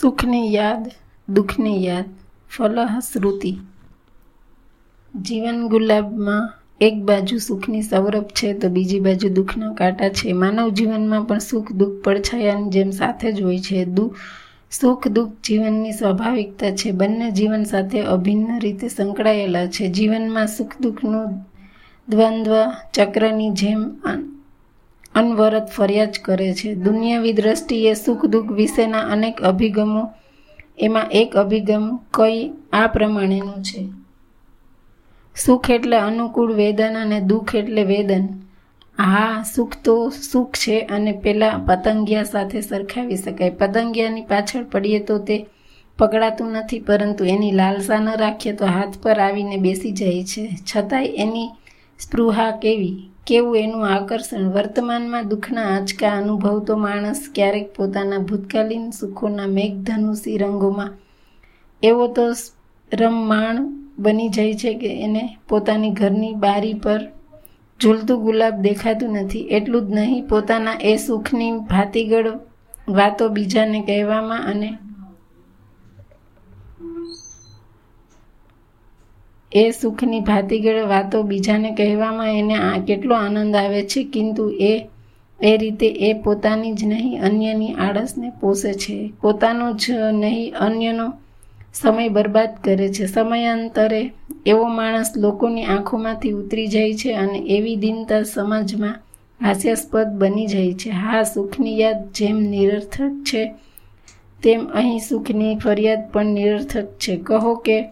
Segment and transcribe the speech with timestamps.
[0.00, 0.90] સુખની યાદ,
[1.28, 2.04] દુઃખની યાદ,
[2.56, 3.56] ફલહ શ્રુતિ
[5.20, 10.32] જીવન ગુલાબમાં એક બાજુ સુખની સૌરભ છે તો બીજી બાજુ દુઃખના કાંટા છે.
[10.32, 13.84] માનવ જીવનમાં પણ સુખ, દુઃખ, પડછાયાની જેમ સાથે જ હોય છે.
[13.84, 14.14] દુ
[14.70, 16.90] સુખ, દુઃખ જીવનની સ્વાભાવિકતા છે.
[16.90, 19.88] બંને જીવન સાથે અભિન્ન રીતે સંકળાયેલા છે.
[19.88, 21.44] જીવનમાં સુખ, દુઃખનું
[22.08, 22.52] દ્વંદ્વ
[22.94, 23.96] ચક્રની જેમ
[25.14, 26.74] અનવરત ફરિયાદ કરે છે.
[26.74, 30.14] દુનિયાવી દ્રષ્ટિએ સુખ દુઃખ વિશેના અનેક અભિગમો,
[30.78, 33.88] એમાં એક અભિગમ કઈ આ પ્રમાણેનું છે.
[35.36, 38.28] સુખ એટલે અનુકૂળ વેદન અને દુઃખ એટલે વેદન.
[38.98, 43.50] હા, સુખ તો સુખ છે અને પેલા પતંગિયા સાથે સરખાવી શકાય.
[43.50, 45.46] પતંગિયાની પાછળ પડીએ તો તે
[45.98, 50.48] પકડાતું નથી, પરંતુ એની લાલસા ન રાખીએ તો હાથ પર આવીને બેસી જાય છે.
[50.70, 51.48] છતાંય એની
[51.98, 53.10] સ્પૃહા કેવી?
[53.28, 54.44] કેવું એનું આકર્ષણ?
[54.48, 60.92] વર્તમાનમાં દુઃખના આંચકા અનુભવતો માણસ ક્યારેક પોતાના ભૂતકાલીન સુખોના મેઘધનુષી રંગોમાં
[61.82, 62.24] એવો તો
[62.92, 63.58] રમમાણ
[63.98, 67.02] બની જાય છે કે એને પોતાની ઘરની બારી પર
[67.80, 69.48] ઝૂલતું ગુલાબ દેખાતું નથી.
[69.56, 72.28] એટલું જ નહીં, પોતાના એ સુખની ભાતીગળ
[72.88, 74.70] વાતો બીજાને કહેવામાં અને
[79.52, 84.86] એ સુખની ભાતીગળ વાતો બીજાને કહેવામાં એને આ કેટલો આનંદ આવે છે, કિંતુ એ
[85.40, 89.12] એ રીતે એ પોતાની જ નહીં, અન્યની આળસને પોષે છે.
[89.20, 91.12] પોતાનો જ નહીં, અન્યનો
[91.74, 93.06] સમય બરબાદ કરે છે.
[93.06, 94.12] સમયાંતરે
[94.46, 99.00] એવો માણસ લોકોની આંખોમાંથી ઉતરી જાય છે અને એવી દિનતા સમાજમાં
[99.42, 100.90] હાસ્યાસ્પદ બની જાય છે.
[100.90, 103.54] હા, સુખની યાદ જેમ નિરર્થક છે,
[104.42, 107.16] તેમ અહીં સુખની ફરિયાદ પણ નિરર્થક છે.
[107.16, 107.84] કહો કે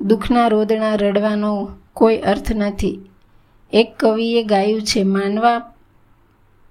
[0.00, 3.00] દુઃખના રોદણા રડવાનો કોઈ અર્થ નથી.
[3.72, 5.58] એક કવિએ ગાયું છે, માનવા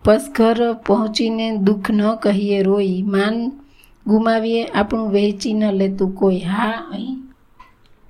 [0.05, 3.52] પસઘર પહોંચીને દુઃખ ન કહીએ રોઈ, માન
[4.08, 6.39] ગુમાવીએ આપણું વહેંચી ન લેતું કોઈ.
[6.39, 7.17] હા, અહીં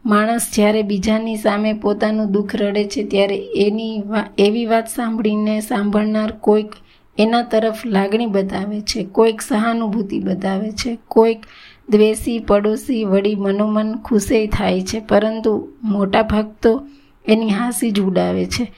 [0.06, 4.02] માણસ જ્યારે બીજાની સામે પોતાનું દુઃખ રડે છે, ત્યારે એની
[4.38, 6.72] એવી વાત સાંભળીને સાંભળનાર કોઈક
[7.19, 11.41] એના તરફ લાગણી બતાવે છે, કોઈક સહાનુભૂતિ બતાવે છે, કોઈક
[11.90, 16.88] દ્વેષી, પડોશી, વળી મનોમન ખુશે થાય છે, પરંતુ મોટા ભાગ તો
[17.28, 18.72] એની હાંસી જ ઉડાવે છે.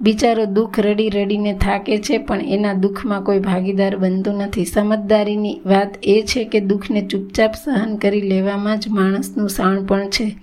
[0.00, 4.64] બિચારો દુઃખ રડી રડીને થાકે છે, પણ એના દુઃખમાં કોઈ ભાગીદાર બનતું નથી.
[4.64, 10.36] સમજદારીની વાત એ છે કે દુઃખને ચૂપચાપ સહન કરી લેવામાં જ માણસનું શાણપણ છે.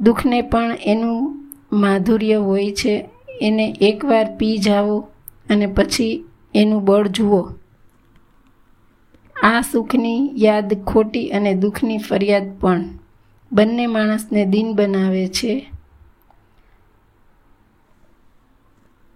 [0.00, 3.04] દુઃખને પણ એનું માધુર્ય હોય છે,
[3.40, 4.98] એને એકવાર પી જાઓ
[5.50, 6.24] અને પછી
[6.54, 7.48] એનું બળ જુઓ.
[9.42, 12.84] આ સુખની યાદ ખોટી અને દુઃખની ફરિયાદ પણ.
[13.52, 15.70] બંને માણસને દિન બનાવે છે.